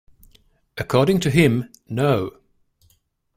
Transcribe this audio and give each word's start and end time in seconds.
According 0.79 1.19
to 1.19 1.29
him, 1.29 1.71
no. 1.87 2.37